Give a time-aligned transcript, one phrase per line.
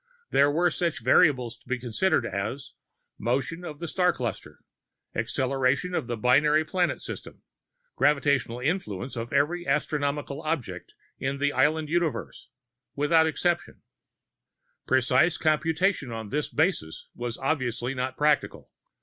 [0.31, 2.73] There were such variables to be considered as:
[3.19, 4.61] motion of the star cluster;
[5.13, 7.43] acceleration of the binary planet system;
[7.95, 12.49] gravitational influence of every astronomical object in the island universe,
[12.95, 13.83] without exception.
[14.87, 18.71] Precise computation on this basis was obviously not practical.